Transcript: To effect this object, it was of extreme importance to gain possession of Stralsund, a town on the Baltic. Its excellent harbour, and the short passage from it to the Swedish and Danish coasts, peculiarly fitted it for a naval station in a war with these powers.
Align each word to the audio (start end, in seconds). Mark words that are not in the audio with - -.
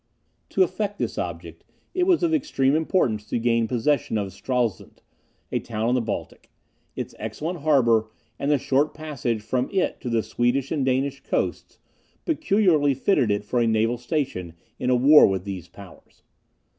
To 0.49 0.63
effect 0.63 0.97
this 0.97 1.19
object, 1.19 1.63
it 1.93 2.07
was 2.07 2.23
of 2.23 2.33
extreme 2.33 2.75
importance 2.75 3.23
to 3.27 3.37
gain 3.37 3.67
possession 3.67 4.17
of 4.17 4.33
Stralsund, 4.33 5.03
a 5.51 5.59
town 5.59 5.89
on 5.89 5.93
the 5.93 6.01
Baltic. 6.01 6.49
Its 6.95 7.13
excellent 7.19 7.59
harbour, 7.59 8.09
and 8.39 8.49
the 8.49 8.57
short 8.57 8.95
passage 8.95 9.43
from 9.43 9.69
it 9.69 10.01
to 10.01 10.09
the 10.09 10.23
Swedish 10.23 10.71
and 10.71 10.83
Danish 10.83 11.19
coasts, 11.19 11.77
peculiarly 12.25 12.95
fitted 12.95 13.29
it 13.29 13.43
for 13.45 13.59
a 13.59 13.67
naval 13.67 13.99
station 13.99 14.53
in 14.79 14.89
a 14.89 14.95
war 14.95 15.27
with 15.27 15.43
these 15.43 15.67
powers. 15.67 16.23